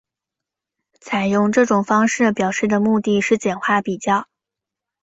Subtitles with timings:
[0.99, 4.27] 采用这种方式表示的目的是简化比较。